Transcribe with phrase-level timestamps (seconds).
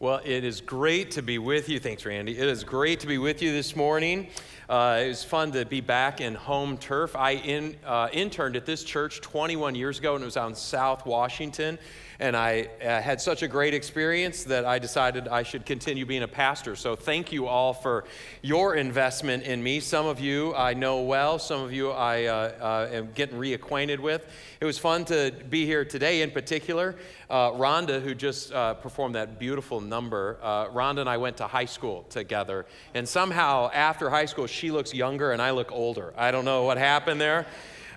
[0.00, 1.80] Well, it is great to be with you.
[1.80, 2.38] Thanks, Randy.
[2.38, 4.28] It is great to be with you this morning.
[4.68, 7.16] Uh, it was fun to be back in home turf.
[7.16, 11.06] I in, uh, interned at this church 21 years ago, and it was on South
[11.06, 11.78] Washington.
[12.20, 16.24] And I uh, had such a great experience that I decided I should continue being
[16.24, 16.74] a pastor.
[16.74, 18.04] So thank you all for
[18.42, 19.78] your investment in me.
[19.78, 24.00] Some of you I know well, some of you I uh, uh, am getting reacquainted
[24.00, 24.26] with.
[24.60, 26.96] It was fun to be here today, in particular.
[27.30, 31.64] Uh, Rhonda, who just performed that beautiful number, uh, Rhonda and I went to high
[31.64, 32.66] school together.
[32.94, 36.12] And somehow, after high school, she looks younger and I look older.
[36.16, 37.46] I don't know what happened there.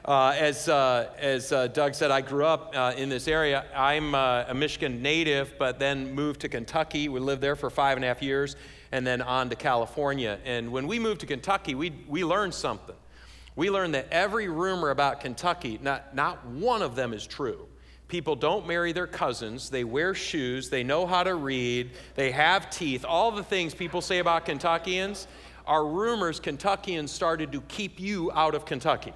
[0.04, 3.66] Uh, as uh, as uh, Doug said, I grew up uh, in this area.
[3.76, 7.08] I'm uh, a Michigan native, but then moved to Kentucky.
[7.08, 8.55] We lived there for five and a half years,
[8.91, 10.40] and then on to California.
[10.44, 12.96] And when we moved to Kentucky, we, we learned something.
[13.55, 17.68] We learned that every rumor about Kentucky, not, not one of them is true.
[18.12, 19.70] People don't marry their cousins.
[19.70, 20.70] They wear shoes.
[20.70, 21.92] They know how to read.
[22.16, 23.06] They have teeth.
[23.08, 25.27] All the things people say about Kentuckians
[25.66, 29.13] are rumors Kentuckians started to keep you out of Kentucky.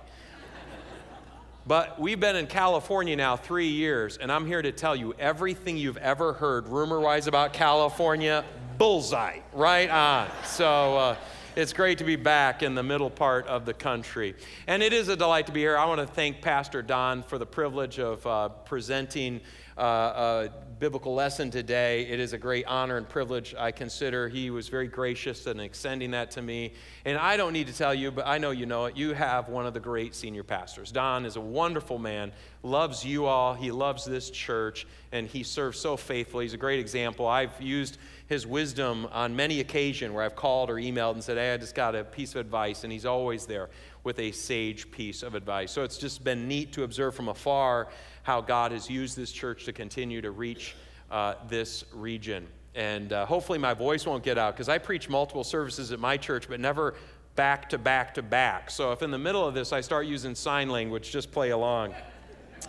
[1.67, 5.75] But we've been in California now three years, and I'm here to tell you everything
[5.75, 8.45] you've ever heard rumor wise about California,
[8.77, 10.29] bullseye, right on.
[10.45, 11.15] So uh,
[11.55, 14.35] it's great to be back in the middle part of the country.
[14.67, 15.77] And it is a delight to be here.
[15.77, 19.39] I want to thank Pastor Don for the privilege of uh, presenting
[19.77, 22.07] uh, a biblical lesson today.
[22.07, 23.55] It is a great honor and privilege.
[23.57, 26.73] I consider he was very gracious in extending that to me.
[27.05, 28.97] And I don't need to tell you, but I know you know it.
[28.97, 30.91] You have one of the great senior pastors.
[30.91, 35.79] Don is a wonderful man, loves you all, he loves this church, and he serves
[35.79, 36.45] so faithfully.
[36.45, 37.27] He's a great example.
[37.27, 37.97] I've used
[38.27, 41.75] his wisdom on many occasions where I've called or emailed and said, Hey, I just
[41.75, 43.69] got a piece of advice, and he's always there
[44.03, 45.71] with a sage piece of advice.
[45.71, 47.87] So it's just been neat to observe from afar
[48.23, 50.75] how God has used this church to continue to reach
[51.11, 52.47] uh, this region.
[52.73, 56.17] And uh, hopefully, my voice won't get out because I preach multiple services at my
[56.17, 56.95] church, but never
[57.35, 58.71] back to back to back.
[58.71, 61.93] So if in the middle of this I start using sign language, just play along.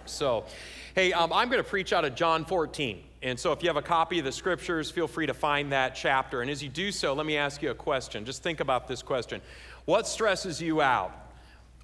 [0.04, 0.44] So,
[0.94, 3.02] hey, um, I'm going to preach out of John 14.
[3.26, 5.96] And so if you have a copy of the scriptures, feel free to find that
[5.96, 6.42] chapter.
[6.42, 8.24] And as you do so, let me ask you a question.
[8.24, 9.40] Just think about this question.
[9.84, 11.12] What stresses you out?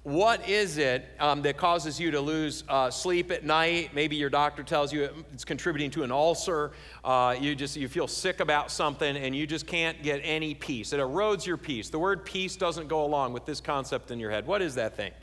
[0.03, 3.91] what is it um, that causes you to lose uh, sleep at night?
[3.93, 6.73] Maybe your doctor tells you it's contributing to an ulcer.
[7.05, 10.91] Uh, you just you feel sick about something and you just can't get any peace.
[10.91, 11.89] It erodes your peace.
[11.89, 14.45] The word peace doesn't go along with this concept in your head.
[14.45, 15.13] What is that thing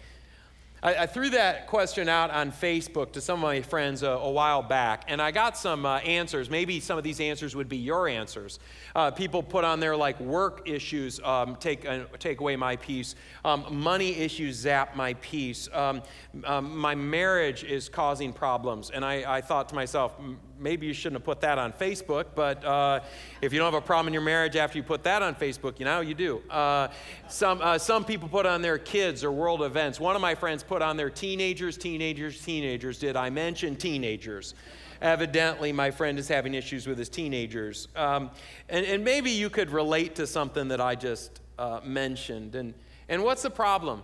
[0.82, 4.30] I, I, threw that question out on Facebook to some of my friends a, a
[4.30, 6.48] while back, and I got some uh, answers.
[6.48, 8.58] Maybe some of these answers would be your answers.
[8.94, 13.14] Uh, people put on there like work issues um, take, uh, take away my peace,
[13.44, 16.02] um, money issues zap my peace, um,
[16.44, 18.90] um my marriage is causing problems.
[18.90, 20.14] And I, I thought to myself,
[20.60, 23.00] maybe you shouldn't have put that on Facebook, but uh,
[23.40, 25.78] if you don't have a problem in your marriage after you put that on Facebook,
[25.78, 26.42] you know, you do.
[26.50, 26.88] Uh,
[27.28, 29.98] some, uh, some people put on their kids or world events.
[29.98, 32.98] One of my friends put on their teenagers, teenagers, teenagers.
[32.98, 34.54] Did I mention teenagers?
[35.00, 37.88] Evidently, my friend is having issues with his teenagers.
[37.96, 38.30] Um,
[38.68, 42.54] and, and, maybe you could relate to something that I just uh, mentioned.
[42.54, 42.74] And,
[43.08, 44.02] and what's the problem?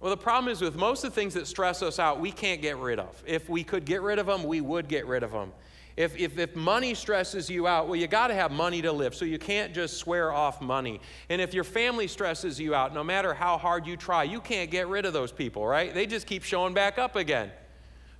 [0.00, 2.62] Well, the problem is with most of the things that stress us out, we can't
[2.62, 3.22] get rid of.
[3.26, 5.52] If we could get rid of them, we would get rid of them.
[5.98, 9.16] If, if, if money stresses you out, well, you got to have money to live,
[9.16, 11.00] so you can't just swear off money.
[11.28, 14.70] And if your family stresses you out, no matter how hard you try, you can't
[14.70, 15.92] get rid of those people, right?
[15.92, 17.50] They just keep showing back up again.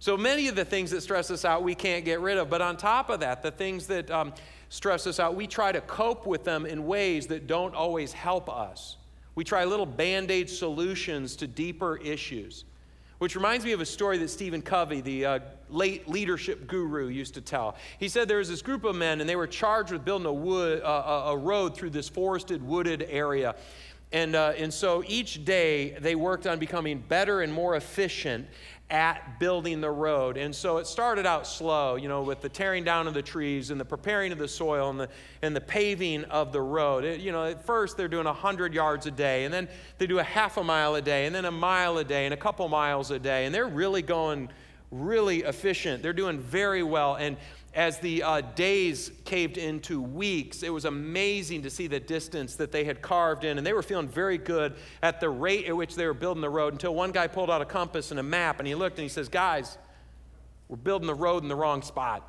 [0.01, 2.51] So many of the things that stress us out, we can't get rid of.
[2.51, 4.35] But on top of that, the things that um,
[4.71, 8.49] stress us out, we try to cope with them in ways that don't always help
[8.49, 8.97] us.
[9.37, 12.65] We try little band aid solutions to deeper issues.
[13.19, 17.35] Which reminds me of a story that Stephen Covey, the uh, late leadership guru, used
[17.35, 17.75] to tell.
[17.99, 20.33] He said there was this group of men, and they were charged with building a,
[20.33, 23.57] wood, uh, a road through this forested, wooded area.
[24.13, 28.47] And, uh, and so each day they worked on becoming better and more efficient
[28.91, 30.39] at building the road.
[30.39, 33.71] And so it started out slow, you know, with the tearing down of the trees
[33.71, 35.09] and the preparing of the soil and the,
[35.43, 37.05] and the paving of the road.
[37.05, 39.69] It, you know, at first they're doing 100 yards a day, and then
[39.99, 42.33] they do a half a mile a day, and then a mile a day, and
[42.33, 43.45] a couple miles a day.
[43.45, 44.49] And they're really going
[44.91, 46.03] really efficient.
[46.03, 47.17] They're doing very well.
[47.17, 47.37] And
[47.75, 52.73] as the uh, days caved into weeks, it was amazing to see the distance that
[52.73, 53.59] they had carved in.
[53.59, 56.51] And they were feeling very good at the rate at which they were building the
[56.51, 59.03] road until one guy pulled out a compass and a map and he looked and
[59.03, 59.79] he says, Guys,
[60.69, 62.25] we're building the road in the wrong spot.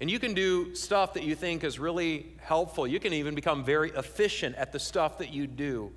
[0.00, 2.86] And you can do stuff that you think is really helpful.
[2.86, 5.90] You can even become very efficient at the stuff that you do.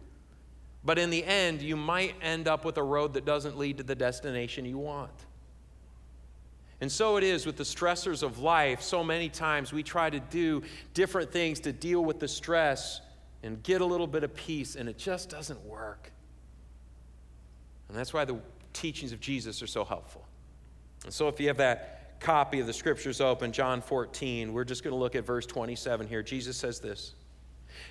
[0.86, 3.84] But in the end, you might end up with a road that doesn't lead to
[3.84, 5.12] the destination you want.
[6.81, 8.81] And so it is with the stressors of life.
[8.81, 13.02] So many times we try to do different things to deal with the stress
[13.44, 16.12] and get a little bit of peace, and it just doesn't work.
[17.88, 18.38] And that's why the
[18.74, 20.26] teachings of Jesus are so helpful.
[21.04, 24.84] And so if you have that copy of the scriptures open, John 14, we're just
[24.84, 26.22] going to look at verse 27 here.
[26.22, 27.14] Jesus says this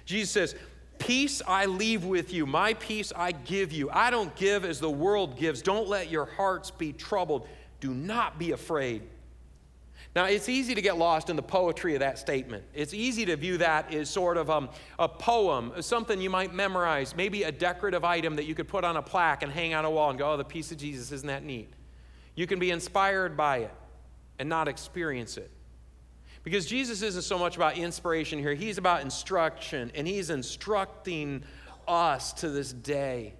[0.05, 0.55] Jesus says,
[0.99, 3.89] Peace I leave with you, my peace I give you.
[3.91, 5.63] I don't give as the world gives.
[5.63, 7.49] Don't let your hearts be troubled.
[7.81, 9.03] Do not be afraid.
[10.17, 12.65] Now, it's easy to get lost in the poetry of that statement.
[12.75, 17.15] It's easy to view that as sort of um, a poem, something you might memorize,
[17.15, 19.91] maybe a decorative item that you could put on a plaque and hang on a
[19.91, 21.71] wall and go, oh, the peace of Jesus, isn't that neat?
[22.35, 23.75] You can be inspired by it
[24.39, 25.51] and not experience it.
[26.43, 31.43] Because Jesus isn't so much about inspiration here, he's about instruction, and he's instructing
[31.87, 33.35] us to this day.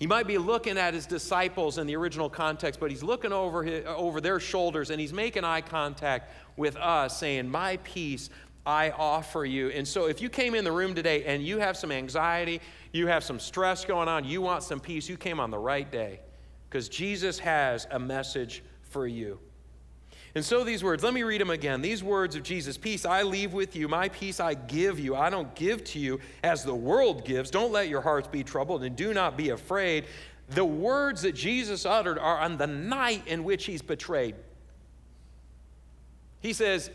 [0.00, 3.62] He might be looking at his disciples in the original context, but he's looking over,
[3.62, 8.30] his, uh, over their shoulders and he's making eye contact with us, saying, My peace
[8.64, 9.68] I offer you.
[9.68, 12.62] And so, if you came in the room today and you have some anxiety,
[12.92, 15.90] you have some stress going on, you want some peace, you came on the right
[15.92, 16.20] day
[16.70, 19.38] because Jesus has a message for you.
[20.34, 21.82] And so these words, let me read them again.
[21.82, 25.16] These words of Jesus Peace I leave with you, my peace I give you.
[25.16, 27.50] I don't give to you as the world gives.
[27.50, 30.04] Don't let your hearts be troubled and do not be afraid.
[30.50, 34.34] The words that Jesus uttered are on the night in which he's betrayed.
[36.40, 36.90] He says,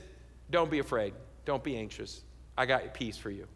[0.50, 1.14] Don't be afraid.
[1.46, 2.22] Don't be anxious.
[2.58, 3.48] I got peace for you.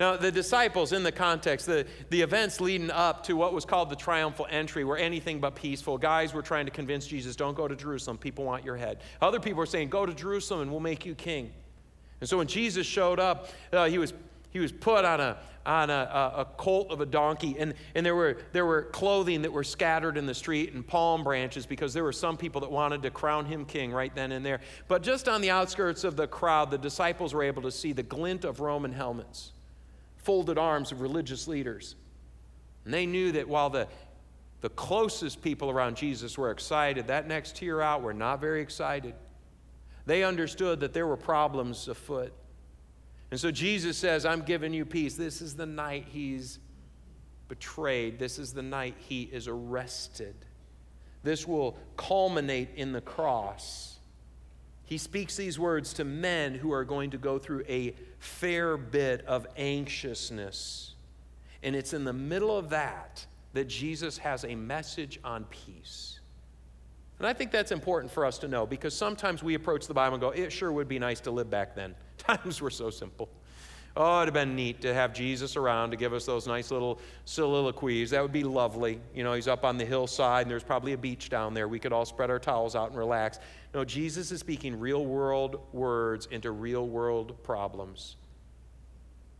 [0.00, 3.90] Now, the disciples, in the context, the, the events leading up to what was called
[3.90, 5.98] the triumphal entry were anything but peaceful.
[5.98, 8.98] Guys were trying to convince Jesus, don't go to Jerusalem, people want your head.
[9.22, 11.52] Other people were saying, go to Jerusalem and we'll make you king.
[12.20, 14.12] And so when Jesus showed up, uh, he, was,
[14.50, 18.16] he was put on, a, on a, a, colt of a donkey, and, and there,
[18.16, 22.04] were, there were clothing that were scattered in the street and palm branches because there
[22.04, 24.60] were some people that wanted to crown him king right then and there.
[24.88, 28.02] But just on the outskirts of the crowd, the disciples were able to see the
[28.02, 29.52] glint of Roman helmets
[30.24, 31.94] folded arms of religious leaders.
[32.84, 33.86] And they knew that while the,
[34.60, 39.14] the closest people around Jesus were excited, that next tier out were not very excited.
[40.06, 42.32] They understood that there were problems afoot.
[43.30, 45.14] And so Jesus says, I'm giving you peace.
[45.14, 46.58] This is the night he's
[47.48, 48.18] betrayed.
[48.18, 50.34] This is the night he is arrested.
[51.22, 53.93] This will culminate in the cross.
[54.86, 59.24] He speaks these words to men who are going to go through a fair bit
[59.26, 60.94] of anxiousness.
[61.62, 66.20] And it's in the middle of that that Jesus has a message on peace.
[67.18, 70.14] And I think that's important for us to know because sometimes we approach the Bible
[70.14, 71.94] and go, it sure would be nice to live back then.
[72.18, 73.28] Times were so simple.
[73.96, 76.98] Oh, it'd have been neat to have Jesus around to give us those nice little
[77.26, 78.10] soliloquies.
[78.10, 79.00] That would be lovely.
[79.14, 81.68] You know, he's up on the hillside and there's probably a beach down there.
[81.68, 83.38] We could all spread our towels out and relax.
[83.72, 88.16] No, Jesus is speaking real world words into real world problems.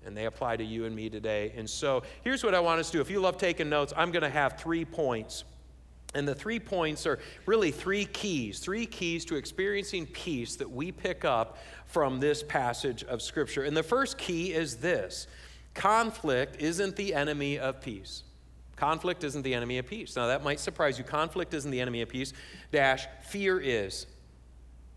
[0.07, 1.53] And they apply to you and me today.
[1.57, 3.01] And so here's what I want us to do.
[3.01, 5.45] If you love taking notes, I'm going to have three points.
[6.15, 10.93] And the three points are really three keys, three keys to experiencing peace that we
[10.93, 13.65] pick up from this passage of Scripture.
[13.65, 15.27] And the first key is this
[15.75, 18.23] conflict isn't the enemy of peace.
[18.77, 20.17] Conflict isn't the enemy of peace.
[20.17, 21.05] Now, that might surprise you.
[21.05, 22.33] Conflict isn't the enemy of peace,
[22.73, 24.07] dash, fear is.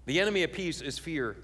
[0.06, 1.36] The enemy of peace is fear.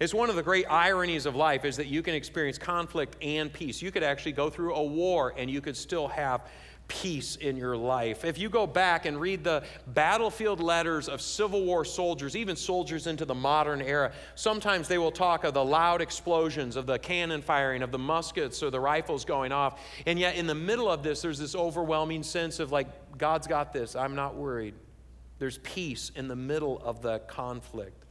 [0.00, 3.52] It's one of the great ironies of life is that you can experience conflict and
[3.52, 3.82] peace.
[3.82, 6.48] You could actually go through a war and you could still have
[6.88, 8.24] peace in your life.
[8.24, 13.06] If you go back and read the battlefield letters of Civil War soldiers, even soldiers
[13.06, 17.42] into the modern era, sometimes they will talk of the loud explosions, of the cannon
[17.42, 19.80] firing, of the muskets or the rifles going off.
[20.06, 23.72] And yet, in the middle of this, there's this overwhelming sense of like, God's got
[23.72, 24.74] this, I'm not worried.
[25.38, 28.04] There's peace in the middle of the conflict.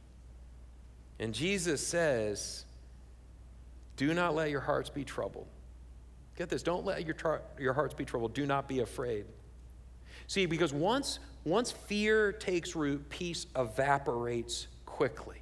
[1.18, 2.64] And Jesus says,
[3.96, 5.46] Do not let your hearts be troubled.
[6.36, 8.34] Get this, don't let your, tar- your hearts be troubled.
[8.34, 9.26] Do not be afraid.
[10.26, 15.38] See, because once, once fear takes root, peace evaporates quickly.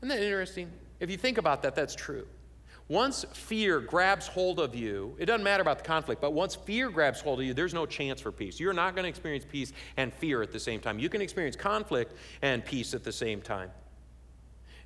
[0.00, 0.70] Isn't that interesting?
[1.00, 2.26] If you think about that, that's true.
[2.88, 6.90] Once fear grabs hold of you, it doesn't matter about the conflict, but once fear
[6.90, 8.60] grabs hold of you, there's no chance for peace.
[8.60, 10.98] You're not going to experience peace and fear at the same time.
[10.98, 13.70] You can experience conflict and peace at the same time.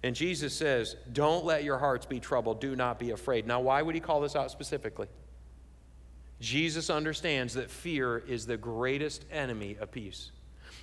[0.02, 2.60] And Jesus says, Don't let your hearts be troubled.
[2.60, 3.46] Do not be afraid.
[3.46, 5.08] Now, why would he call this out specifically?
[6.40, 10.30] Jesus understands that fear is the greatest enemy of peace.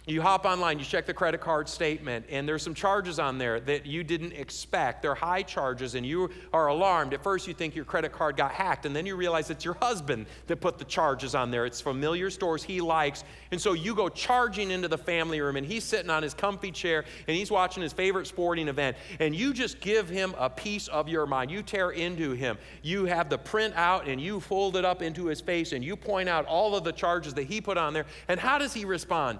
[0.07, 3.59] You hop online, you check the credit card statement, and there's some charges on there
[3.61, 5.01] that you didn't expect.
[5.01, 7.15] They're high charges, and you are alarmed.
[7.15, 9.73] At first, you think your credit card got hacked, and then you realize it's your
[9.81, 11.65] husband that put the charges on there.
[11.65, 13.23] It's familiar stores he likes.
[13.49, 16.71] And so you go charging into the family room, and he's sitting on his comfy
[16.71, 20.87] chair, and he's watching his favorite sporting event, and you just give him a piece
[20.89, 21.49] of your mind.
[21.49, 22.59] You tear into him.
[22.83, 25.95] You have the print out, and you fold it up into his face, and you
[25.95, 28.05] point out all of the charges that he put on there.
[28.27, 29.39] And how does he respond?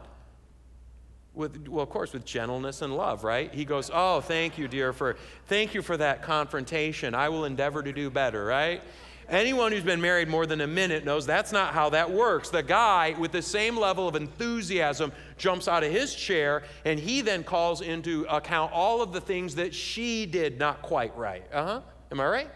[1.36, 3.54] With well of course with gentleness and love right?
[3.54, 7.14] He goes oh thank you dear for thank you for that confrontation.
[7.14, 8.82] I will endeavor to do better right?
[9.28, 12.50] Anyone who's been married more than a minute knows that's not how that works.
[12.50, 17.22] The guy with the same level of enthusiasm jumps out of his chair and he
[17.22, 21.44] then calls into account all of the things that she did not quite right.
[21.52, 21.82] Uh-huh.
[22.12, 22.50] Am i right?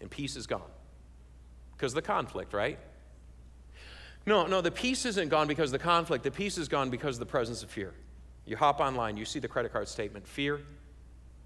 [0.00, 0.62] And peace is gone.
[1.76, 2.78] Because the conflict right
[4.26, 6.24] no, no, the peace isn't gone because of the conflict.
[6.24, 7.92] The peace is gone because of the presence of fear.
[8.46, 10.60] You hop online, you see the credit card statement fear,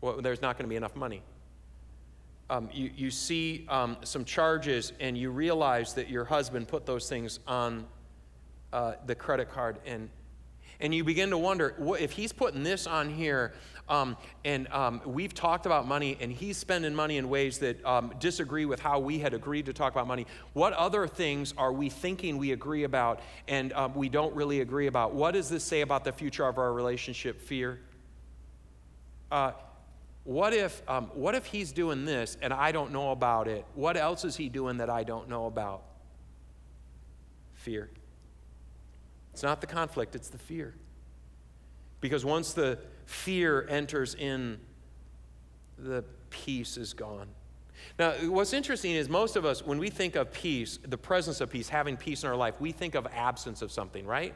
[0.00, 1.22] well, there's not going to be enough money.
[2.48, 7.08] Um, you, you see um, some charges and you realize that your husband put those
[7.08, 7.86] things on
[8.72, 10.08] uh, the credit card and
[10.80, 13.52] and you begin to wonder if he's putting this on here
[13.88, 18.12] um, and um, we've talked about money, and he's spending money in ways that um,
[18.18, 20.26] disagree with how we had agreed to talk about money.
[20.54, 24.88] What other things are we thinking we agree about and um, we don't really agree
[24.88, 25.14] about?
[25.14, 27.40] What does this say about the future of our relationship?
[27.40, 27.80] Fear.
[29.30, 29.52] Uh,
[30.24, 33.64] what if, um, what if he's doing this and I don't know about it?
[33.74, 35.82] What else is he doing that I don't know about?
[37.54, 37.88] Fear.
[39.36, 40.72] It's not the conflict, it's the fear.
[42.00, 44.58] Because once the fear enters in,
[45.76, 47.28] the peace is gone.
[47.98, 51.50] Now, what's interesting is most of us, when we think of peace, the presence of
[51.50, 54.32] peace, having peace in our life, we think of absence of something, right?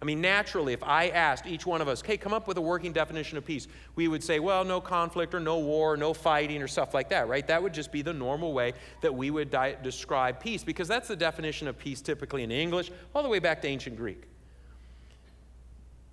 [0.00, 2.60] I mean, naturally, if I asked each one of us, hey, come up with a
[2.60, 6.62] working definition of peace, we would say, well, no conflict or no war, no fighting
[6.62, 7.44] or stuff like that, right?
[7.48, 11.08] That would just be the normal way that we would di- describe peace because that's
[11.08, 14.28] the definition of peace typically in English, all the way back to ancient Greek.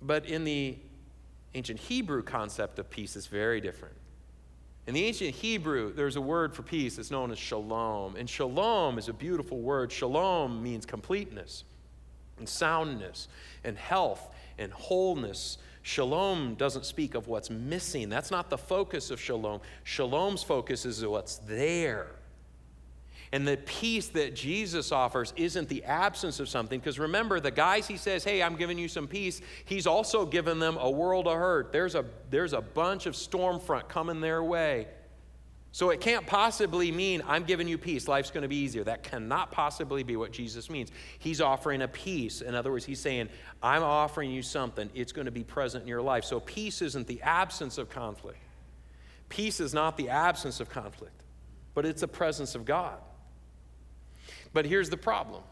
[0.02, 0.76] But in the
[1.54, 3.94] ancient Hebrew concept of peace is very different.
[4.86, 8.16] In the ancient Hebrew, there's a word for peace that's known as shalom.
[8.16, 9.92] And shalom is a beautiful word.
[9.92, 11.64] Shalom means completeness
[12.38, 13.28] and soundness
[13.62, 15.58] and health and wholeness.
[15.82, 18.08] Shalom doesn't speak of what's missing.
[18.08, 19.60] That's not the focus of shalom.
[19.84, 22.08] Shalom's focus is what's there.
[23.32, 26.78] And the peace that Jesus offers isn't the absence of something.
[26.78, 30.58] Because remember, the guys he says, Hey, I'm giving you some peace, he's also given
[30.58, 31.72] them a world of hurt.
[31.72, 34.86] There's a, there's a bunch of storm front coming their way.
[35.74, 38.84] So it can't possibly mean I'm giving you peace, life's going to be easier.
[38.84, 40.92] That cannot possibly be what Jesus means.
[41.18, 42.42] He's offering a peace.
[42.42, 43.30] In other words, he's saying,
[43.62, 46.24] I'm offering you something, it's going to be present in your life.
[46.24, 48.38] So peace isn't the absence of conflict.
[49.30, 51.22] Peace is not the absence of conflict,
[51.72, 52.98] but it's the presence of God.
[54.52, 55.42] But here's the problem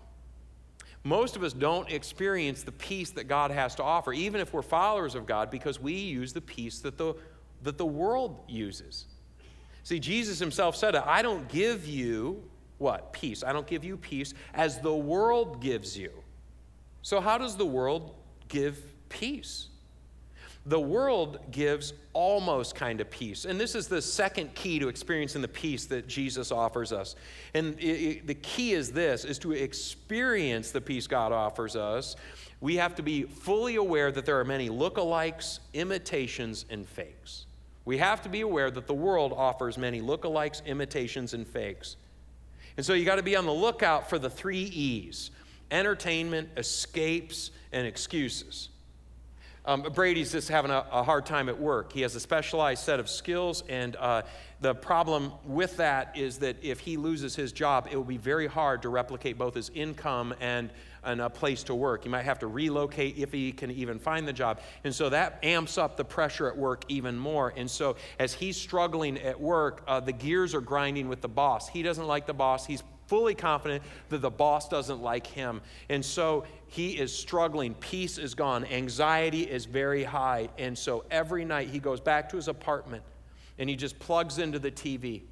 [1.02, 4.62] most of us don't experience the peace that God has to offer, even if we're
[4.62, 7.14] followers of God, because we use the peace that the,
[7.62, 9.06] that the world uses.
[9.82, 12.42] See, Jesus himself said I don't give you
[12.76, 13.12] what?
[13.12, 13.42] Peace.
[13.42, 16.10] I don't give you peace as the world gives you.
[17.02, 18.14] So, how does the world
[18.48, 18.78] give
[19.08, 19.69] peace?
[20.70, 23.44] The world gives almost kind of peace.
[23.44, 27.16] And this is the second key to experiencing the peace that Jesus offers us.
[27.54, 32.14] And it, it, the key is this is to experience the peace God offers us.
[32.60, 37.46] We have to be fully aware that there are many lookalikes, imitations, and fakes.
[37.84, 41.96] We have to be aware that the world offers many lookalikes, imitations, and fakes.
[42.76, 45.32] And so you got to be on the lookout for the three E's
[45.72, 48.68] entertainment, escapes, and excuses.
[49.66, 51.92] Um, Brady's just having a, a, hard time at work.
[51.92, 54.22] He has a specialized set of skills, and uh,
[54.62, 58.46] the problem with that is that if he loses his job, it will be very
[58.46, 60.70] hard to replicate both his income and,
[61.04, 62.04] and a place to work.
[62.04, 64.60] He might have to relocate if he can even find the job.
[64.82, 67.52] And so that amps up the pressure at work even more.
[67.54, 71.68] And so as he's struggling at work, uh, the gears are grinding with the boss.
[71.68, 72.64] He doesn't like the boss.
[72.64, 75.60] He's fully confident that the boss doesn't like him.
[75.88, 77.74] And so he is struggling.
[77.74, 78.64] Peace is gone.
[78.66, 80.48] Anxiety is very high.
[80.58, 83.02] And so every night he goes back to his apartment
[83.58, 85.22] and he just plugs into the TV.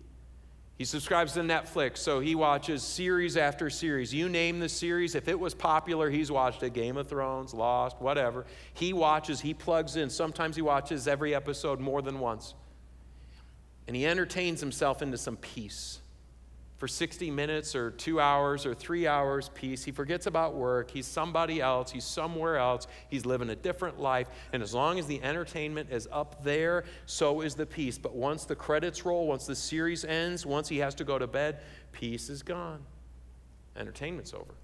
[0.77, 4.13] He subscribes to Netflix, so he watches series after series.
[4.13, 8.01] You name the series, if it was popular, he's watched it Game of Thrones, Lost,
[8.01, 8.45] whatever.
[8.75, 10.11] He watches, he plugs in.
[10.11, 12.55] Sometimes he watches every episode more than once.
[13.87, 16.01] And he entertains himself into some peace.
[16.79, 19.85] For 60 minutes or two hours or three hours peace.
[19.85, 20.91] He forgets about work.
[20.91, 21.91] He's somebody else.
[21.91, 22.87] He's somewhere else.
[23.09, 24.29] He's living a different life.
[24.53, 27.99] And as long as the entertainment is up there, so is the peace.
[27.99, 31.27] But once the credits roll, once the series ends, once he has to go to
[31.27, 31.61] bed,
[31.93, 32.85] peace is gone.
[33.77, 34.55] Entertainment's over.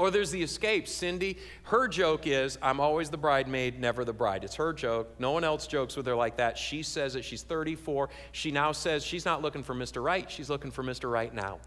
[0.00, 0.88] Or there's the escape.
[0.88, 4.44] Cindy, her joke is, I'm always the bridemaid, never the bride.
[4.44, 5.14] It's her joke.
[5.18, 6.56] No one else jokes with her like that.
[6.56, 7.22] She says it.
[7.22, 8.08] She's 34.
[8.32, 10.02] She now says she's not looking for Mr.
[10.02, 11.12] Right, she's looking for Mr.
[11.12, 11.58] Right now.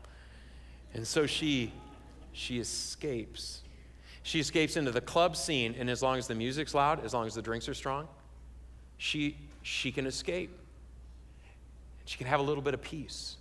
[0.95, 1.73] And so she
[2.31, 3.61] she escapes.
[4.23, 7.27] She escapes into the club scene, and as long as the music's loud, as long
[7.27, 8.07] as the drinks are strong,
[8.97, 10.49] she she can escape.
[11.99, 13.37] And she can have a little bit of peace.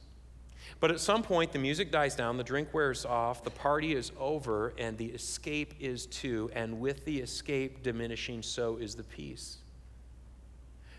[0.82, 4.10] But at some point, the music dies down, the drink wears off, the party is
[4.18, 6.50] over, and the escape is too.
[6.56, 9.58] And with the escape diminishing, so is the peace.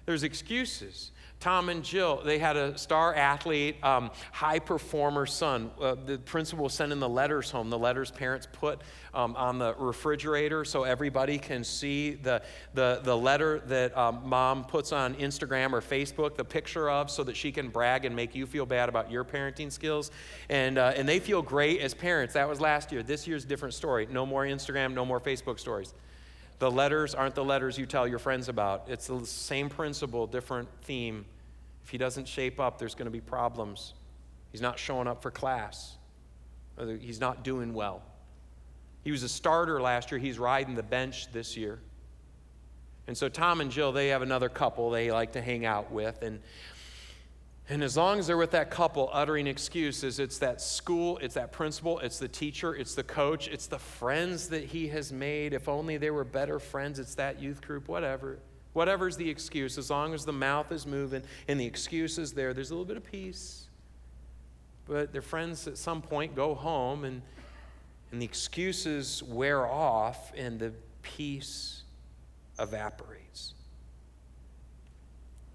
[0.06, 1.12] There's excuses.
[1.44, 5.72] Tom and Jill, they had a star athlete, um, high performer son.
[5.78, 7.70] Uh, the principal was sending the letters home.
[7.70, 8.80] The letters parents put
[9.14, 12.42] um, on the refrigerator so everybody can see the,
[12.76, 17.26] the, the letter that um, mom puts on Instagram or Facebook, the picture of, so
[17.26, 20.12] that she can brag and make you feel bad about your parenting skills.
[20.48, 22.36] And, uh, and they feel great as parents.
[22.36, 23.04] That was last year.
[23.04, 24.08] This year's different story.
[24.10, 25.94] No more Instagram, no more Facebook stories.
[26.60, 28.86] The letters aren't the letters you tell your friends about.
[28.88, 31.26] It's the same principle, different theme.
[31.84, 33.94] If he doesn't shape up, there's going to be problems.
[34.52, 35.98] He's not showing up for class,
[36.78, 38.02] uh, he's not doing well.
[39.04, 41.80] He was a starter last year, he's riding the bench this year.
[43.08, 46.22] And so Tom and Jill, they have another couple they like to hang out with.
[46.22, 46.40] And
[47.70, 51.54] and as long as they're with that couple uttering excuses, it's that school, it's that
[51.54, 55.54] principal, it's the teacher, it's the coach, it's the friends that he has made.
[55.54, 58.40] If only they were better friends, it's that youth group, whatever.
[58.74, 62.54] Whatever's the excuse, as long as the mouth is moving and the excuse is there,
[62.54, 63.68] there's a little bit of peace.
[64.86, 67.22] But their friends at some point go home and,
[68.12, 71.84] and the excuses wear off and the peace
[72.60, 73.54] evaporates.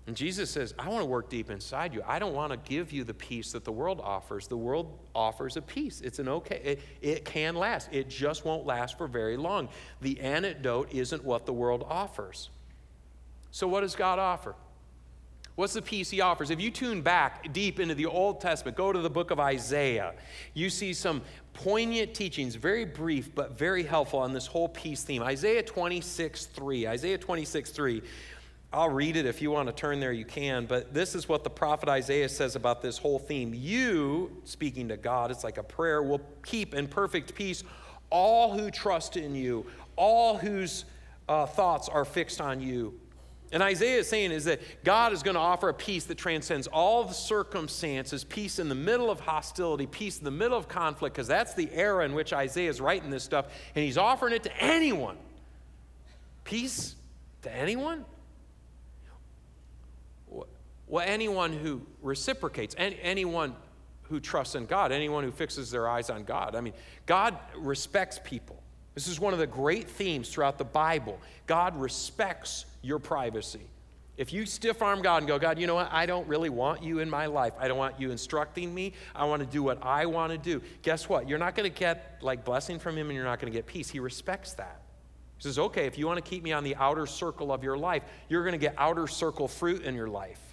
[0.09, 2.03] And Jesus says, I want to work deep inside you.
[2.07, 4.47] I don't want to give you the peace that the world offers.
[4.47, 6.01] The world offers a peace.
[6.01, 7.91] It's an okay, it, it, can last.
[7.93, 9.69] It just won't last for very long.
[10.01, 12.49] The antidote isn't what the world offers.
[13.51, 14.55] So, what does God offer?
[15.57, 16.49] What's the peace he offers?
[16.51, 20.15] If you tune back deep into the Old Testament, go to the book of Isaiah,
[20.55, 21.21] you see some
[21.53, 25.23] poignant teachings, very brief but very helpful on this whole peace theme.
[25.23, 26.89] Isaiah 26 3.
[26.89, 28.03] Isaiah 26 3
[28.71, 30.67] I'll read it if you want to turn there, you can.
[30.67, 33.55] But this is what the prophet Isaiah says about this whole theme.
[33.55, 37.65] You, speaking to God, it's like a prayer, will keep in perfect peace
[38.11, 40.85] all who trust in you, all whose
[41.29, 42.99] uh, thoughts are fixed on you.
[43.51, 46.67] And Isaiah is saying is that God is going to offer a peace that transcends
[46.67, 51.15] all the circumstances, peace in the middle of hostility, peace in the middle of conflict,
[51.15, 54.43] because that's the era in which Isaiah is writing this stuff, and he's offering it
[54.43, 55.17] to anyone.
[56.45, 56.95] Peace
[57.43, 58.05] to anyone?
[60.89, 63.55] Well, anyone who reciprocates, anyone
[64.05, 66.57] who trusts in God, anyone who fixes their eyes on God.
[66.57, 66.73] I mean,
[67.07, 68.63] God respects people.
[68.95, 71.21] This is one of the great themes throughout the Bible.
[71.47, 73.61] God respects your privacy.
[74.17, 75.93] If you stiff arm God and go, God, you know what?
[75.93, 77.53] I don't really want you in my life.
[77.61, 78.95] I don't want you instructing me.
[79.15, 80.61] I want to do what I want to do.
[80.83, 81.29] Guess what?
[81.29, 83.67] You're not going to get like blessing from him and you're not going to get
[83.67, 83.89] peace.
[83.89, 84.81] He respects that.
[85.37, 87.79] He says, okay, if you want to keep me on the outer circle of your
[87.79, 90.48] life, you're going to get outer circle fruit in your life.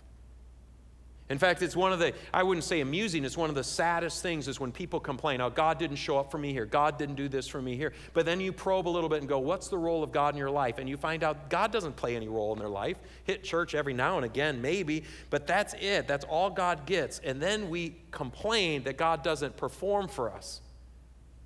[1.27, 4.21] In fact, it's one of the, I wouldn't say amusing, it's one of the saddest
[4.21, 6.67] things is when people complain, oh, God didn't show up for me here.
[6.67, 7.93] God didn't do this for me here.
[8.13, 10.38] But then you probe a little bit and go, what's the role of God in
[10.38, 10.77] your life?
[10.77, 12.97] And you find out God doesn't play any role in their life.
[13.23, 16.07] Hit church every now and again, maybe, but that's it.
[16.07, 17.17] That's all God gets.
[17.19, 20.61] And then we complain that God doesn't perform for us.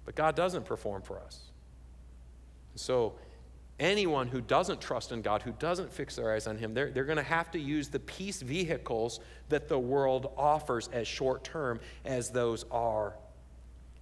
[0.03, 1.39] But God doesn't perform for us.
[2.75, 3.13] So,
[3.79, 7.05] anyone who doesn't trust in God, who doesn't fix their eyes on Him, they're, they're
[7.05, 11.79] going to have to use the peace vehicles that the world offers as short term
[12.05, 13.13] as those are.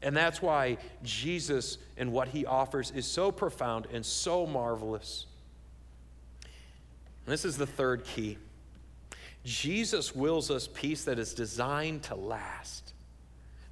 [0.01, 5.25] And that's why Jesus and what He offers is so profound and so marvelous.
[6.43, 8.37] And this is the third key
[9.43, 12.86] Jesus wills us peace that is designed to last.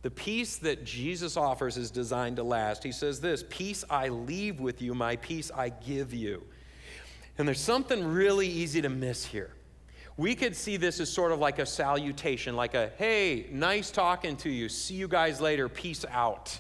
[0.06, 2.84] The peace that Jesus offers is designed to last.
[2.84, 6.44] He says this Peace I leave with you, my peace I give you.
[7.40, 9.50] And there's something really easy to miss here.
[10.16, 14.38] We could see this as sort of like a salutation, like a, hey, nice talking
[14.38, 14.70] to you.
[14.70, 15.68] See you guys later.
[15.68, 16.60] Peace out.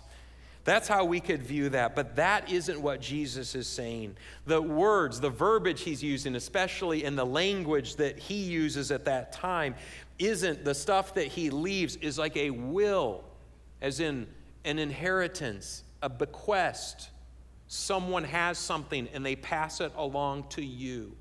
[0.64, 1.96] That's how we could view that.
[1.96, 4.16] But that isn't what Jesus is saying.
[4.48, 9.34] The words, the verbiage he's using, especially in the language that he uses at that
[9.34, 9.76] time,
[10.18, 13.24] isn't the stuff that he leaves, is like a will,
[13.82, 14.28] as in
[14.64, 17.10] an inheritance, a bequest.
[17.68, 21.16] Someone has something and they pass it along to you.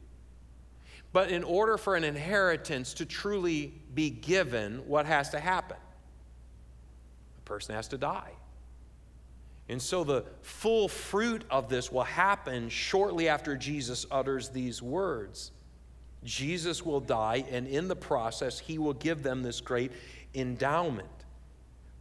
[1.13, 5.77] But in order for an inheritance to truly be given, what has to happen?
[7.37, 8.33] The person has to die.
[9.69, 15.53] And so the full fruit of this will happen shortly after Jesus utters these words.
[16.25, 19.93] Jesus will die, and in the process, he will give them this great
[20.35, 21.09] endowment.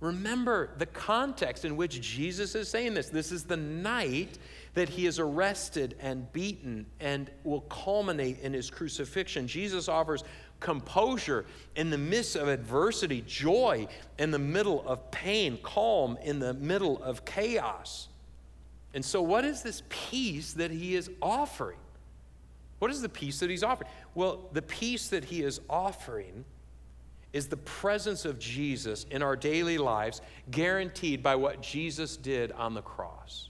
[0.03, 3.07] Remember the context in which Jesus is saying this.
[3.07, 4.37] This is the night
[4.73, 9.47] that he is arrested and beaten and will culminate in his crucifixion.
[9.47, 10.25] Jesus offers
[10.59, 11.45] composure
[11.77, 13.87] in the midst of adversity, joy
[14.19, 18.09] in the middle of pain, calm in the middle of chaos.
[18.93, 21.79] And so, what is this peace that he is offering?
[22.79, 23.89] What is the peace that he's offering?
[24.15, 26.43] Well, the peace that he is offering
[27.33, 32.75] is the presence of Jesus in our daily lives, guaranteed by what Jesus did on
[32.75, 33.49] the cross.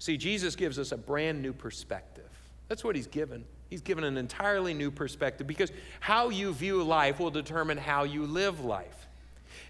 [0.00, 2.28] See, Jesus gives us a brand new perspective.
[2.68, 3.44] That's what he's given.
[3.70, 8.26] He's given an entirely new perspective because how you view life will determine how you
[8.26, 9.06] live life.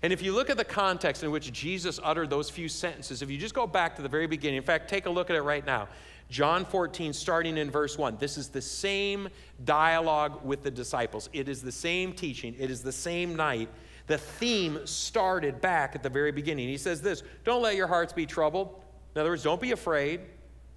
[0.03, 3.31] And if you look at the context in which Jesus uttered those few sentences, if
[3.31, 5.43] you just go back to the very beginning, in fact, take a look at it
[5.43, 5.89] right now.
[6.31, 8.17] John 14, starting in verse 1.
[8.19, 9.29] This is the same
[9.65, 11.29] dialogue with the disciples.
[11.33, 13.69] It is the same teaching, it is the same night.
[14.07, 16.69] The theme started back at the very beginning.
[16.69, 18.83] He says this Don't let your hearts be troubled.
[19.15, 20.21] In other words, don't be afraid.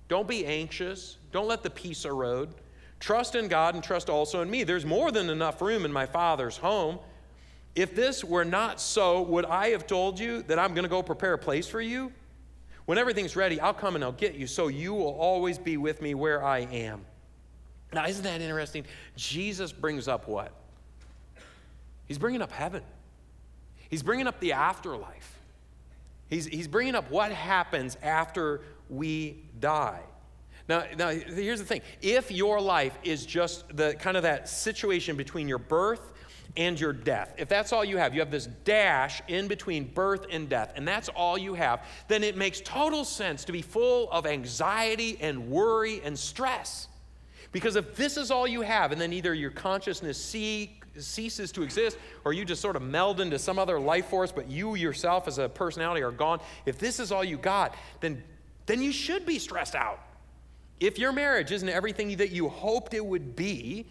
[0.07, 1.17] Don't be anxious.
[1.31, 2.53] Don't let the peace erode.
[2.99, 4.63] Trust in God and trust also in me.
[4.63, 6.99] There's more than enough room in my Father's home.
[7.75, 11.03] If this were not so, would I have told you that I'm going to go
[11.03, 12.11] prepare a place for you?
[12.87, 16.01] When everything's ready, I'll come and I'll get you, so you will always be with
[16.01, 17.05] me where I am.
[17.91, 18.85] Now, isn't that interesting?
[19.17, 20.53] Jesus brings up what?
[22.07, 22.81] He's bringing up heaven,
[23.89, 25.33] he's bringing up the afterlife.
[26.29, 30.01] He's, he's bringing up what happens after we die.
[30.69, 31.81] Now, now, here's the thing.
[32.01, 36.13] If your life is just the kind of that situation between your birth
[36.57, 40.25] and your death, if that's all you have, you have this dash in between birth
[40.31, 44.09] and death, and that's all you have, then it makes total sense to be full
[44.11, 46.87] of anxiety and worry and stress.
[47.51, 51.61] Because if this is all you have, and then either your consciousness see, ceases to
[51.61, 55.27] exist, or you just sort of meld into some other life force, but you yourself
[55.27, 58.21] as a personality are gone, if this is all you got, then,
[58.65, 59.99] then you should be stressed out.
[60.79, 63.85] If your marriage isn't everything that you hoped it would be,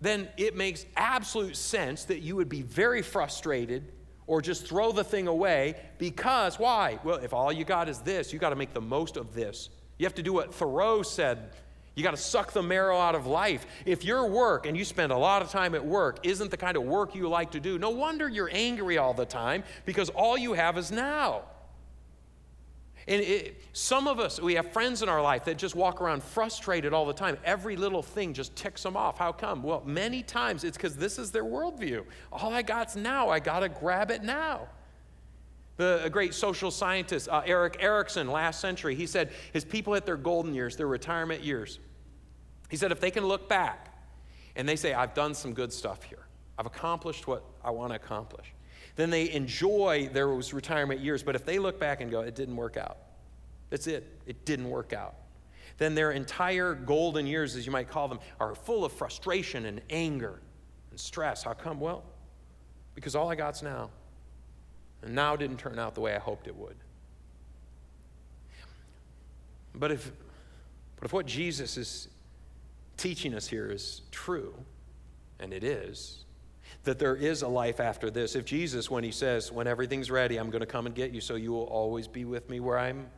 [0.00, 3.92] then it makes absolute sense that you would be very frustrated
[4.26, 6.98] or just throw the thing away because why?
[7.04, 9.70] Well, if all you got is this, you got to make the most of this.
[9.98, 11.50] You have to do what Thoreau said.
[11.94, 13.66] You got to suck the marrow out of life.
[13.86, 16.76] If your work, and you spend a lot of time at work, isn't the kind
[16.76, 20.36] of work you like to do, no wonder you're angry all the time because all
[20.36, 21.42] you have is now.
[23.08, 26.24] And it, some of us, we have friends in our life that just walk around
[26.24, 27.38] frustrated all the time.
[27.44, 29.18] Every little thing just ticks them off.
[29.18, 29.62] How come?
[29.62, 32.04] Well, many times it's because this is their worldview.
[32.32, 33.28] All I got's now.
[33.28, 34.68] I got to grab it now.
[35.76, 40.16] The great social scientist, uh, Erik Erikson, last century, he said his people hit their
[40.16, 41.78] golden years, their retirement years.
[42.70, 43.94] He said if they can look back
[44.56, 46.26] and they say, I've done some good stuff here,
[46.58, 48.55] I've accomplished what I want to accomplish
[48.96, 51.22] then they enjoy their retirement years.
[51.22, 52.98] But if they look back and go, it didn't work out,
[53.70, 55.14] that's it, it didn't work out,
[55.78, 59.80] then their entire golden years, as you might call them, are full of frustration and
[59.90, 60.40] anger
[60.90, 61.42] and stress.
[61.42, 61.78] How come?
[61.78, 62.02] Well,
[62.94, 63.90] because all I got's now.
[65.02, 66.76] And now didn't turn out the way I hoped it would.
[69.74, 70.10] But if,
[70.96, 72.08] but if what Jesus is
[72.96, 74.54] teaching us here is true,
[75.38, 76.24] and it is,
[76.86, 78.34] that there is a life after this.
[78.34, 81.20] If Jesus, when he says, When everything's ready, I'm going to come and get you,
[81.20, 83.08] so you will always be with me where I'm,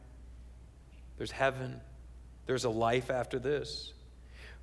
[1.17, 1.81] there's heaven,
[2.47, 3.93] there's a life after this.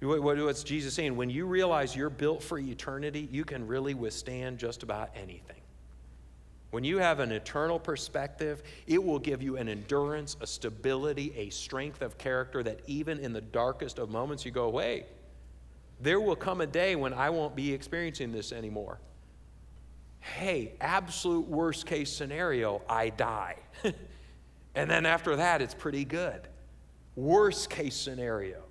[0.02, 1.16] What's Jesus saying?
[1.16, 5.62] When you realize you're built for eternity, you can really withstand just about anything.
[6.72, 11.50] When you have an eternal perspective, it will give you an endurance, a stability, a
[11.50, 15.06] strength of character that even in the darkest of moments, you go, wait,
[16.00, 19.00] there will come a day when I won't be experiencing this anymore.
[20.20, 23.58] Hey, absolute worst case scenario, I die.
[24.76, 26.48] and then after that, it's pretty good.
[27.16, 28.64] Worst case scenario.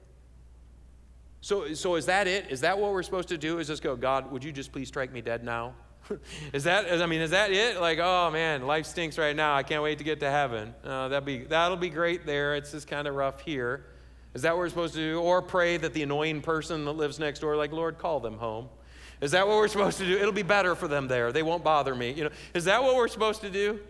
[1.40, 2.50] So, so is that it?
[2.50, 3.58] Is that what we're supposed to do?
[3.58, 5.74] Is just go, God, would you just please strike me dead now?
[6.52, 7.80] is that, I mean, is that it?
[7.80, 9.54] Like, oh man, life stinks right now.
[9.54, 10.74] I can't wait to get to heaven.
[10.82, 12.56] Uh, that'd be, that'll be great there.
[12.56, 13.84] It's just kind of rough here.
[14.34, 15.20] Is that what we're supposed to do?
[15.20, 18.68] Or pray that the annoying person that lives next door, like, Lord, call them home.
[19.20, 20.18] Is that what we're supposed to do?
[20.18, 21.32] It'll be better for them there.
[21.32, 22.10] They won't bother me.
[22.12, 23.80] You know, is that what we're supposed to do?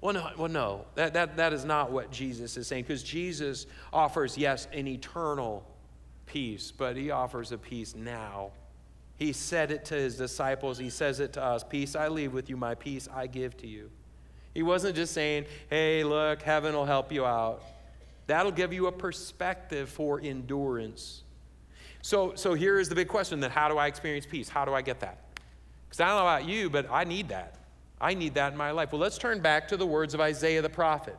[0.00, 0.84] Well, no, well, no.
[0.94, 5.66] That, that, that is not what Jesus is saying, because Jesus offers, yes, an eternal
[6.26, 8.50] peace, but he offers a peace now.
[9.16, 12.48] He said it to his disciples, he says it to us Peace I leave with
[12.48, 13.90] you, my peace I give to you.
[14.54, 17.62] He wasn't just saying, hey, look, heaven will help you out.
[18.30, 21.24] That'll give you a perspective for endurance.
[22.00, 24.48] So, so here is the big question then how do I experience peace?
[24.48, 25.18] How do I get that?
[25.88, 27.56] Because I don't know about you, but I need that.
[28.00, 28.92] I need that in my life.
[28.92, 31.18] Well, let's turn back to the words of Isaiah the prophet.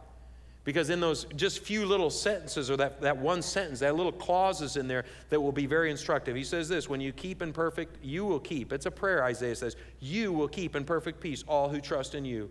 [0.64, 4.78] Because in those just few little sentences, or that, that one sentence, that little clauses
[4.78, 6.34] in there that will be very instructive.
[6.34, 8.72] He says this When you keep in perfect, you will keep.
[8.72, 9.76] It's a prayer, Isaiah says.
[10.00, 12.50] You will keep in perfect peace all who trust in you,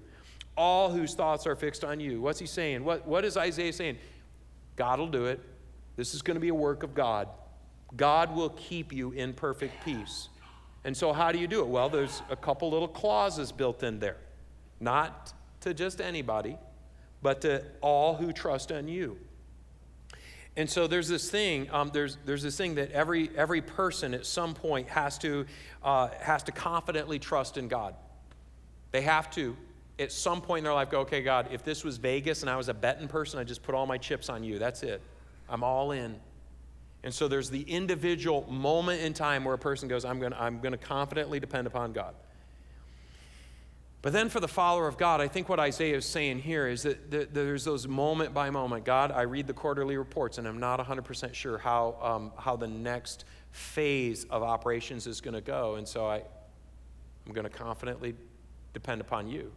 [0.54, 2.20] all whose thoughts are fixed on you.
[2.20, 2.84] What's he saying?
[2.84, 3.96] What, what is Isaiah saying?
[4.80, 5.40] God will do it.
[5.96, 7.28] This is going to be a work of God.
[7.98, 10.30] God will keep you in perfect peace.
[10.84, 11.66] And so, how do you do it?
[11.66, 14.16] Well, there's a couple little clauses built in there.
[14.80, 16.56] Not to just anybody,
[17.20, 19.18] but to all who trust in you.
[20.56, 24.24] And so there's this thing, um, there's, there's this thing that every, every person at
[24.24, 25.44] some point has to,
[25.82, 27.94] uh, has to confidently trust in God.
[28.92, 29.58] They have to,
[30.00, 32.56] at some point in their life, go, okay, God, if this was Vegas and I
[32.56, 34.58] was a betting person, I just put all my chips on you.
[34.58, 35.02] That's it.
[35.48, 36.18] I'm all in.
[37.02, 40.42] And so there's the individual moment in time where a person goes, I'm going to
[40.42, 42.14] I'm going to confidently depend upon God.
[44.02, 46.84] But then for the follower of God, I think what Isaiah is saying here is
[46.84, 48.86] that there's those moment by moment.
[48.86, 52.66] God, I read the quarterly reports and I'm not 100% sure how, um, how the
[52.66, 55.74] next phase of operations is going to go.
[55.74, 56.22] And so I,
[57.26, 58.14] I'm going to confidently
[58.72, 59.52] depend upon you.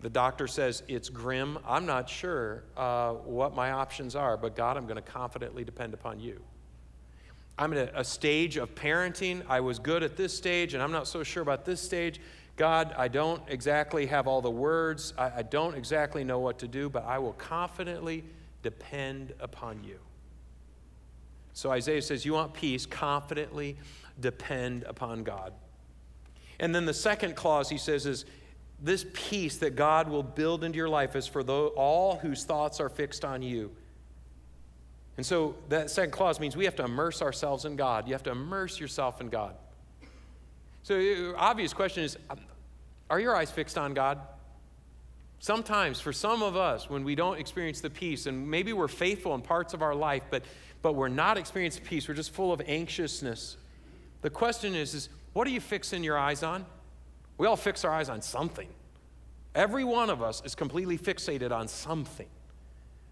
[0.00, 1.58] The doctor says it's grim.
[1.66, 5.94] I'm not sure uh, what my options are, but God, I'm going to confidently depend
[5.94, 6.40] upon you.
[7.58, 9.42] I'm at a stage of parenting.
[9.48, 12.20] I was good at this stage, and I'm not so sure about this stage.
[12.56, 15.14] God, I don't exactly have all the words.
[15.16, 18.24] I, I don't exactly know what to do, but I will confidently
[18.62, 19.98] depend upon you.
[21.54, 22.84] So Isaiah says, You want peace?
[22.84, 23.78] Confidently
[24.20, 25.54] depend upon God.
[26.60, 28.26] And then the second clause he says is,
[28.80, 32.80] this peace that God will build into your life is for those, all whose thoughts
[32.80, 33.70] are fixed on you.
[35.16, 38.06] And so that second clause means we have to immerse ourselves in God.
[38.06, 39.54] You have to immerse yourself in God.
[40.82, 42.38] So, the uh, obvious question is um,
[43.10, 44.20] Are your eyes fixed on God?
[45.38, 49.34] Sometimes, for some of us, when we don't experience the peace, and maybe we're faithful
[49.34, 50.44] in parts of our life, but,
[50.82, 53.56] but we're not experiencing peace, we're just full of anxiousness.
[54.22, 56.64] The question is, is what are you fixing your eyes on?
[57.38, 58.68] We all fix our eyes on something.
[59.54, 62.28] Every one of us is completely fixated on something.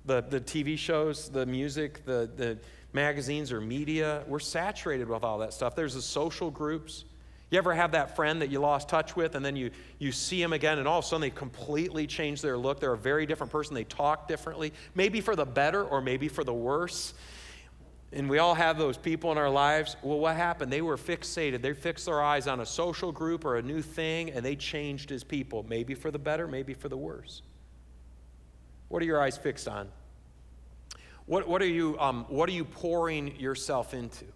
[0.07, 2.59] The, the TV shows, the music, the, the
[2.93, 5.75] magazines or media, we're saturated with all that stuff.
[5.75, 7.05] There's the social groups.
[7.51, 10.43] You ever have that friend that you lost touch with and then you, you see
[10.43, 12.81] them again and all of a sudden they completely change their look?
[12.81, 13.75] They're a very different person.
[13.75, 17.15] They talk differently, maybe for the better or maybe for the worse
[18.15, 19.97] and we all have those people in our lives.
[20.01, 20.73] Well, what happened?
[20.73, 21.63] They were fixated.
[21.63, 25.11] They fixed their eyes on a social group or a new thing, and they changed
[25.11, 27.43] as people, maybe for the better, maybe for the worse.
[28.89, 29.89] What are your eyes fixed on?
[31.27, 34.27] What, what, are, you, um, what are you pouring yourself into?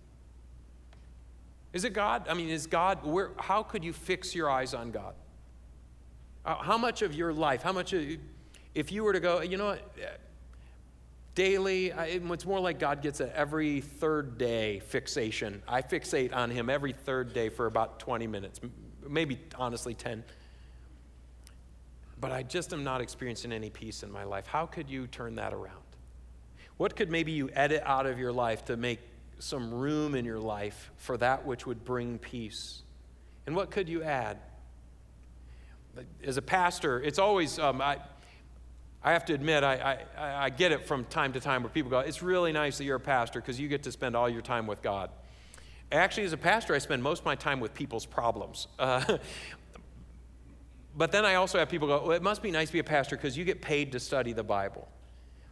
[1.72, 2.26] Is it God?
[2.28, 5.14] I mean, is God, where, how could you fix your eyes on God?
[6.44, 8.02] Uh, how much of your life, how much, of,
[8.74, 9.96] if you were to go, you know what,
[11.38, 11.92] daily.
[11.96, 15.62] it's more like God gets an every third day fixation.
[15.68, 18.60] I fixate on Him every third day for about 20 minutes,
[19.08, 20.24] maybe honestly 10.
[22.20, 24.48] But I just am not experiencing any peace in my life.
[24.48, 25.84] How could you turn that around?
[26.76, 28.98] What could maybe you edit out of your life to make
[29.38, 32.82] some room in your life for that which would bring peace?
[33.46, 34.38] And what could you add?
[36.24, 37.98] As a pastor, it's always, um, I,
[39.08, 41.90] I have to admit, I, I, I, get it from time to time where people
[41.90, 44.42] go, It's really nice that you're a pastor because you get to spend all your
[44.42, 45.08] time with God.
[45.90, 48.68] Actually, as a pastor, I spend most of my time with people's problems.
[48.78, 49.16] Uh,
[50.94, 52.84] but then I also have people go, Well, it must be nice to be a
[52.84, 54.86] pastor because you get paid to study the Bible.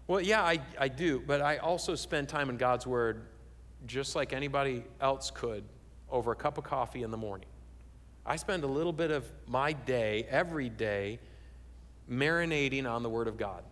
[0.07, 3.23] Well, yeah, I, I do, but I also spend time in God's Word
[3.87, 5.65] just like anybody else could
[6.11, 7.49] over a cup of coffee in the morning.
[8.27, 11.21] I spend a little bit of my day, every day,
[12.11, 13.63] marinating on the Word of God.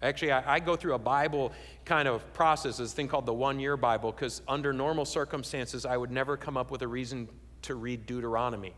[0.00, 1.52] Actually, I, I, go through a Bible
[1.84, 5.96] kind of process, this thing called the one year Bible, because under normal circumstances, I
[5.96, 7.28] would never come up with a reason
[7.62, 8.74] to read Deuteronomy.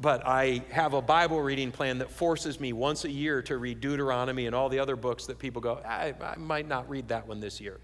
[0.00, 3.82] but I have a Bible reading plan that forces me once a year to read
[3.82, 7.28] Deuteronomy and all the other books that people go, I, I might not read that
[7.28, 7.78] one this year.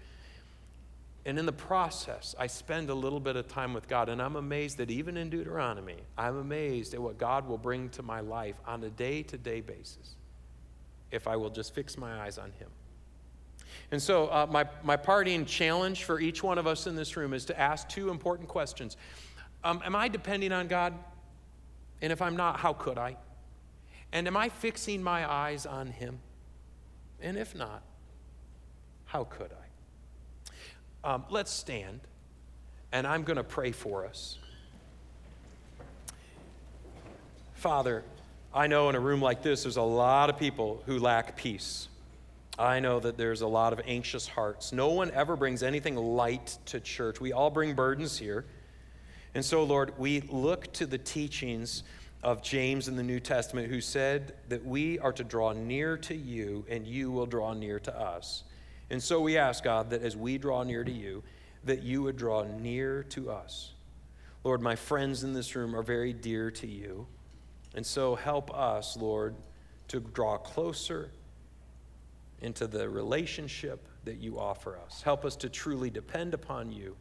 [1.25, 4.35] And in the process, I spend a little bit of time with God, and I'm
[4.37, 8.55] amazed that even in Deuteronomy, I'm amazed at what God will bring to my life
[8.65, 10.15] on a day to day basis
[11.11, 12.69] if I will just fix my eyes on Him.
[13.91, 17.33] And so, uh, my, my parting challenge for each one of us in this room
[17.33, 18.97] is to ask two important questions
[19.63, 20.93] um, Am I depending on God?
[22.01, 23.17] And if I'm not, how could I?
[24.11, 26.19] And am I fixing my eyes on Him?
[27.21, 27.81] And if not,
[29.05, 31.13] how could I?
[31.13, 32.01] Um, let's stand,
[32.91, 34.37] and I'm going to pray for us.
[37.53, 38.03] Father,
[38.53, 41.87] I know in a room like this, there's a lot of people who lack peace.
[42.57, 44.73] I know that there's a lot of anxious hearts.
[44.73, 47.21] No one ever brings anything light to church.
[47.21, 48.45] We all bring burdens here.
[49.35, 51.83] And so, Lord, we look to the teachings
[52.23, 56.15] of James in the New Testament, who said that we are to draw near to
[56.15, 58.43] you and you will draw near to us.
[58.89, 61.21] And so we ask, God, that as we draw near to you,
[61.65, 63.73] that you would draw near to us.
[64.43, 67.05] Lord, my friends in this room are very dear to you.
[67.77, 69.35] And so help us, Lord,
[69.89, 71.11] to draw closer
[72.41, 75.03] into the relationship that you offer us.
[75.03, 76.97] Help us to truly depend upon you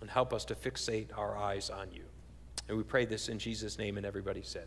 [0.00, 2.02] and help us to fixate our eyes on you.
[2.68, 4.66] And we pray this in Jesus' name, and everybody said.